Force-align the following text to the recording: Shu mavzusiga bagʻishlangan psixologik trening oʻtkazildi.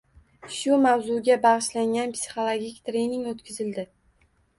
Shu 0.53 0.77
mavzusiga 0.85 1.35
bagʻishlangan 1.43 2.13
psixologik 2.15 2.79
trening 2.89 3.29
oʻtkazildi. 3.33 3.85